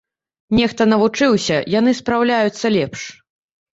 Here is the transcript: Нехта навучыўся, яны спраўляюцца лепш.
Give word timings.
Нехта 0.59 0.87
навучыўся, 0.93 1.57
яны 1.79 1.91
спраўляюцца 1.99 2.65
лепш. 2.77 3.01